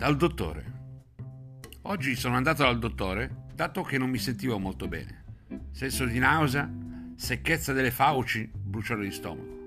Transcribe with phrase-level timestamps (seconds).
[0.00, 0.64] Dal dottore.
[1.82, 5.24] Oggi sono andato dal dottore dato che non mi sentivo molto bene.
[5.72, 6.66] Senso di nausea,
[7.16, 9.58] secchezza delle fauci, bruciore di stomaco.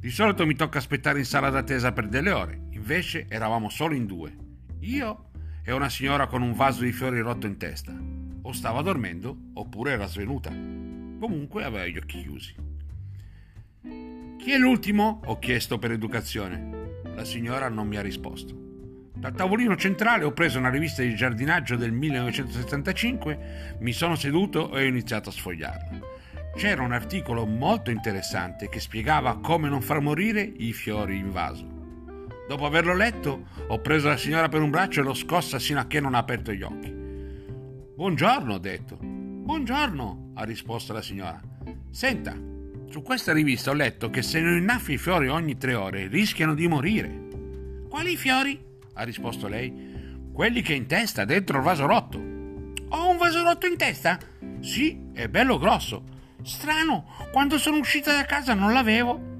[0.00, 4.06] Di solito mi tocca aspettare in sala d'attesa per delle ore, invece eravamo solo in
[4.06, 4.36] due.
[4.80, 5.30] Io
[5.62, 7.96] e una signora con un vaso di fiori rotto in testa.
[8.42, 10.50] O stava dormendo oppure era svenuta.
[10.50, 12.54] Comunque aveva gli occhi chiusi.
[14.38, 15.20] Chi è l'ultimo?
[15.24, 16.98] ho chiesto per educazione.
[17.14, 18.61] La signora non mi ha risposto.
[19.22, 24.82] Dal tavolino centrale ho preso una rivista di giardinaggio del 1975, mi sono seduto e
[24.82, 26.00] ho iniziato a sfogliarla.
[26.56, 31.64] C'era un articolo molto interessante che spiegava come non far morire i fiori in vaso.
[32.48, 35.86] Dopo averlo letto, ho preso la signora per un braccio e l'ho scossa sino a
[35.86, 36.92] che non ha aperto gli occhi.
[37.94, 38.98] Buongiorno, ho detto.
[39.00, 41.40] Buongiorno, ha risposto la signora.
[41.92, 42.36] Senta,
[42.90, 46.54] su questa rivista ho letto che se non innaffi i fiori ogni tre ore rischiano
[46.54, 47.28] di morire.
[47.88, 48.70] Quali fiori?
[48.94, 50.20] Ha risposto lei.
[50.32, 52.18] Quelli che in testa, dentro il vaso rotto.
[52.18, 54.18] Ho un vaso rotto in testa?
[54.60, 56.04] Sì, è bello grosso.
[56.42, 59.30] Strano, quando sono uscita da casa non l'avevo.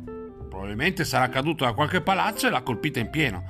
[0.48, 3.44] Probabilmente sarà caduto da qualche palazzo e l'ha colpita in pieno.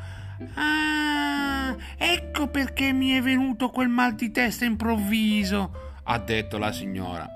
[0.54, 7.28] Ah, ecco perché mi è venuto quel mal di testa improvviso, ha detto la signora.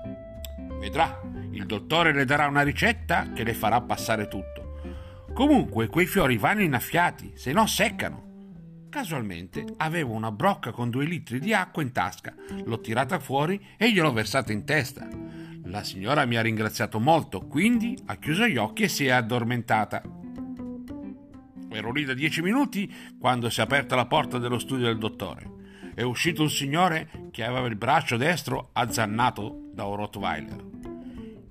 [0.79, 1.21] Vedrà,
[1.51, 4.79] il dottore le darà una ricetta che le farà passare tutto.
[5.33, 8.26] Comunque, quei fiori vanno innaffiati, se no seccano.
[8.97, 12.33] Casualmente avevo una brocca con due litri di acqua in tasca,
[12.65, 15.07] l'ho tirata fuori e gliel'ho versata in testa.
[15.65, 20.01] La signora mi ha ringraziato molto, quindi ha chiuso gli occhi e si è addormentata.
[21.69, 25.47] Ero lì da dieci minuti quando si è aperta la porta dello studio del dottore.
[25.93, 30.65] È uscito un signore che aveva il braccio destro azzannato da un Rottweiler.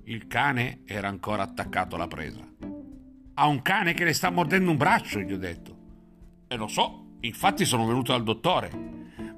[0.07, 2.45] Il cane era ancora attaccato alla presa.
[3.35, 5.75] Ha un cane che le sta mordendo un braccio, gli ho detto.
[6.49, 8.71] E lo so, Infatti sono venuto dal dottore.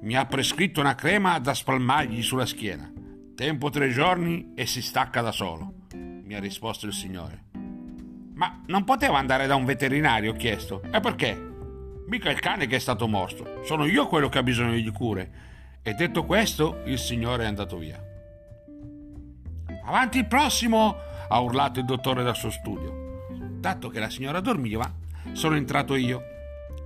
[0.00, 2.90] Mi ha prescritto una crema da spalmargli sulla schiena.
[3.34, 7.44] Tempo tre giorni e si stacca da solo, mi ha risposto il signore.
[8.34, 10.32] Ma non poteva andare da un veterinario?
[10.32, 10.82] ho chiesto.
[10.90, 11.46] E perché?
[12.06, 15.30] Mica il cane che è stato morto, sono io quello che ha bisogno di cure.
[15.82, 18.02] E detto questo, il signore è andato via.
[19.84, 20.96] Avanti il prossimo!
[21.30, 23.26] ha urlato il dottore dal suo studio.
[23.30, 24.90] Dato che la signora dormiva,
[25.32, 26.36] sono entrato io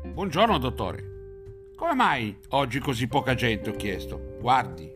[0.04, 1.70] Buongiorno, dottore.
[1.76, 3.70] Come mai oggi così poca gente?
[3.70, 4.36] ho chiesto.
[4.40, 4.92] Guardi,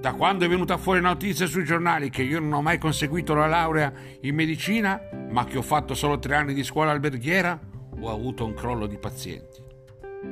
[0.00, 3.34] da quando è venuta fuori la notizia sui giornali che io non ho mai conseguito
[3.34, 5.00] la laurea in medicina,
[5.30, 7.60] ma che ho fatto solo tre anni di scuola alberghiera,
[8.00, 9.62] ho avuto un crollo di pazienti.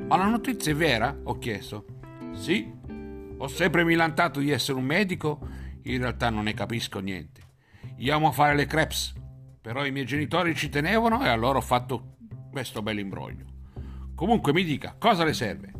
[0.08, 1.16] Ma la notizia è vera?
[1.22, 1.84] ho chiesto.
[2.32, 2.72] Sì,
[3.36, 5.38] ho sempre milantato di essere un medico,
[5.82, 7.42] in realtà non ne capisco niente.
[7.98, 9.12] Io amo fare le crepes,
[9.60, 12.16] però i miei genitori ci tenevano e allora ho fatto
[12.50, 13.53] questo bel imbroglio.
[14.14, 15.72] Comunque mi dica, cosa le serve?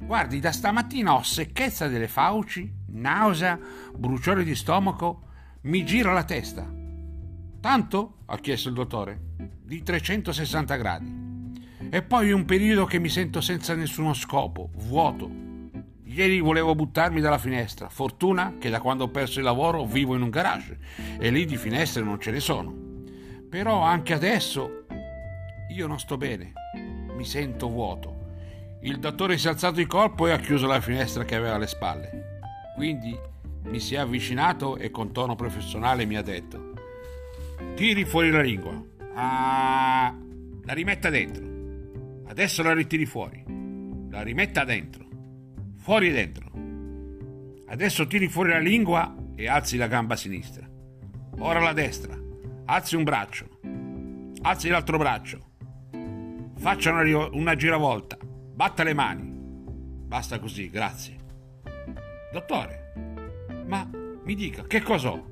[0.00, 3.58] Guardi, da stamattina ho secchezza delle fauci, nausea,
[3.94, 5.22] bruciore di stomaco,
[5.62, 6.68] mi gira la testa.
[7.60, 8.14] Tanto?
[8.26, 9.20] ha chiesto il dottore.
[9.62, 11.18] Di 360 gradi.
[11.90, 15.28] E poi un periodo che mi sento senza nessuno scopo, vuoto.
[16.04, 20.22] Ieri volevo buttarmi dalla finestra, fortuna che da quando ho perso il lavoro vivo in
[20.22, 20.78] un garage
[21.18, 22.72] e lì di finestre non ce ne sono.
[23.48, 24.86] Però anche adesso
[25.68, 26.52] io non sto bene
[27.20, 28.28] mi sento vuoto.
[28.80, 31.66] Il dottore si è alzato di colpo e ha chiuso la finestra che aveva alle
[31.66, 32.38] spalle.
[32.74, 33.14] Quindi
[33.64, 36.72] mi si è avvicinato e con tono professionale mi ha detto:
[37.74, 38.82] Tiri fuori la lingua.
[39.12, 40.16] Ah,
[40.64, 41.44] la rimetta dentro.
[42.26, 43.44] Adesso la ritiri fuori.
[44.08, 45.04] La rimetta dentro.
[45.76, 46.50] Fuori e dentro.
[47.66, 50.66] Adesso tiri fuori la lingua e alzi la gamba sinistra.
[51.38, 52.18] Ora la destra.
[52.64, 53.46] Alzi un braccio.
[54.40, 55.48] Alzi l'altro braccio.
[56.60, 58.18] Faccia una, una giravolta.
[58.20, 59.32] Batta le mani.
[59.32, 61.16] Basta così, grazie.
[62.30, 62.92] Dottore,
[63.66, 63.88] ma
[64.24, 65.24] mi dica, che cos'ho?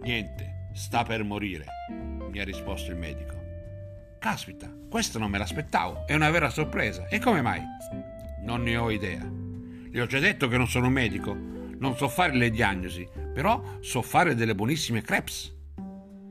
[0.00, 1.66] Niente, sta per morire,
[2.30, 3.34] mi ha risposto il medico.
[4.18, 7.06] Caspita, questo non me l'aspettavo, è una vera sorpresa.
[7.08, 7.60] E come mai?
[8.44, 9.30] Non ne ho idea.
[9.90, 13.62] Le ho già detto che non sono un medico, non so fare le diagnosi, però
[13.80, 15.54] so fare delle buonissime crepes.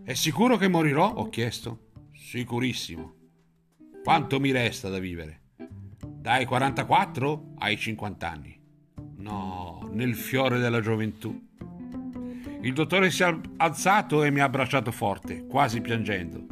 [0.04, 1.14] È sicuro che morirò?
[1.14, 1.92] ho chiesto.
[2.12, 3.15] Sicurissimo.
[4.06, 5.40] Quanto mi resta da vivere?
[6.06, 8.56] Dai 44 ai 50 anni.
[9.18, 11.48] No, nel fiore della gioventù.
[12.62, 16.46] Il dottore si è alzato e mi ha abbracciato forte, quasi piangendo.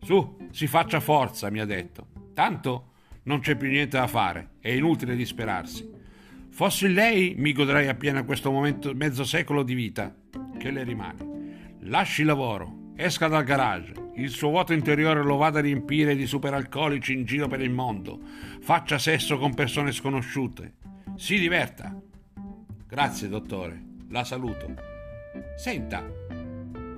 [0.00, 2.08] Su, si faccia forza, mi ha detto.
[2.34, 5.88] Tanto non c'è più niente da fare, è inutile disperarsi.
[6.50, 10.12] Fossi lei, mi godrei appieno questo momento, mezzo secolo di vita
[10.58, 11.76] che le rimane.
[11.82, 16.26] Lasci il lavoro, esca dal garage, il suo vuoto interiore lo vada a riempire di
[16.26, 18.18] superalcolici in giro per il mondo,
[18.60, 20.74] faccia sesso con persone sconosciute,
[21.16, 21.94] si diverta.
[22.86, 24.74] Grazie, dottore, la saluto.
[25.56, 26.02] Senta,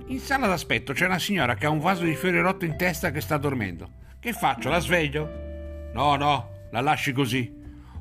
[0.07, 3.11] in sala d'aspetto c'è una signora che ha un vaso di fiori rotto in testa
[3.11, 3.97] che sta dormendo.
[4.19, 4.69] Che faccio?
[4.69, 5.29] La sveglio?
[5.93, 7.53] No, no, la lasci così.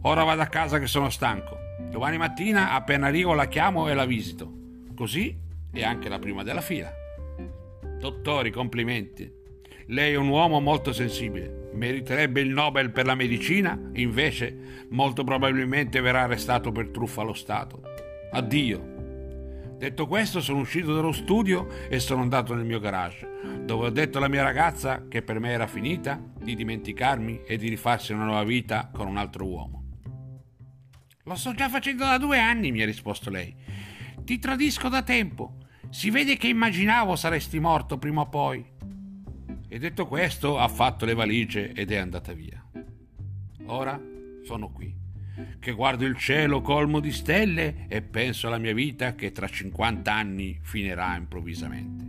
[0.03, 1.59] Ora vado a casa che sono stanco.
[1.91, 4.53] Domani mattina, appena arrivo, la chiamo e la visito.
[4.95, 5.37] Così
[5.73, 7.07] è anche la prima della fila.
[7.99, 9.29] Dottori, complimenti.
[9.87, 11.71] Lei è un uomo molto sensibile.
[11.73, 17.83] Meriterebbe il Nobel per la medicina, invece molto probabilmente verrà arrestato per truffa allo Stato.
[18.31, 18.97] Addio.
[19.79, 23.29] Detto questo, sono uscito dallo studio e sono andato nel mio garage,
[23.65, 27.69] dove ho detto alla mia ragazza che per me era finita di dimenticarmi e di
[27.69, 29.85] rifarsi una nuova vita con un altro uomo.
[31.25, 33.55] Lo sto già facendo da due anni, mi ha risposto lei.
[34.25, 35.57] Ti tradisco da tempo.
[35.91, 38.65] Si vede che immaginavo saresti morto prima o poi.
[39.69, 42.63] E detto questo, ha fatto le valigie ed è andata via.
[43.67, 44.01] Ora
[44.45, 44.95] sono qui,
[45.59, 50.13] che guardo il cielo colmo di stelle e penso alla mia vita che tra 50
[50.13, 52.07] anni finirà improvvisamente.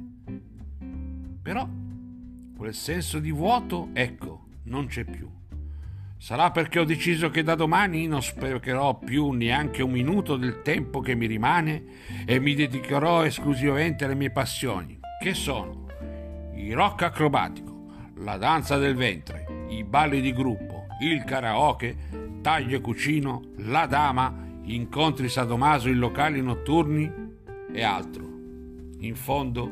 [1.41, 1.67] Però
[2.55, 5.38] quel senso di vuoto, ecco, non c'è più.
[6.21, 10.99] Sarà perché ho deciso che da domani non sprecherò più neanche un minuto del tempo
[10.99, 11.83] che mi rimane
[12.25, 15.87] e mi dedicherò esclusivamente alle mie passioni, che sono
[16.55, 17.85] il rock acrobatico,
[18.17, 21.95] la danza del ventre, i balli di gruppo, il karaoke,
[22.41, 27.09] taglio e cucino, la dama, incontri sadomaso in locali notturni
[27.71, 28.27] e altro.
[28.99, 29.71] In fondo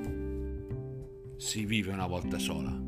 [1.35, 2.86] si vive una volta sola.